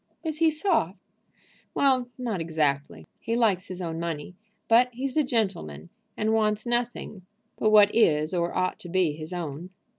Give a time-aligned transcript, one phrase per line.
[0.23, 0.97] "Is he soft?"
[1.75, 3.05] "Well, not exactly.
[3.19, 4.35] He likes his own money.
[4.67, 9.31] But he's a gentleman, and wants nothing but what is or ought to be his
[9.31, 9.69] own."